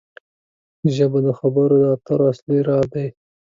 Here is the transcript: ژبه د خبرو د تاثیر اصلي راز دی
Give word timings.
ژبه 0.95 1.19
د 1.25 1.27
خبرو 1.39 1.75
د 1.83 1.85
تاثیر 2.07 2.23
اصلي 2.31 2.59
راز 2.67 2.85
دی 2.93 3.07